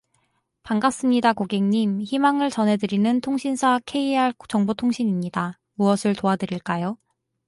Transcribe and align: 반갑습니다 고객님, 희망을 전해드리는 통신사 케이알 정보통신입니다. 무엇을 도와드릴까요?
반갑습니다 0.63 1.33
고객님, 1.33 2.01
희망을 2.01 2.49
전해드리는 2.49 3.21
통신사 3.21 3.79
케이알 3.85 4.33
정보통신입니다. 4.49 5.59
무엇을 5.75 6.15
도와드릴까요? 6.15 6.97